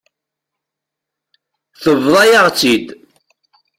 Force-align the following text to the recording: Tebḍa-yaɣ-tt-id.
Tebḍa-yaɣ-tt-id. 1.81 2.87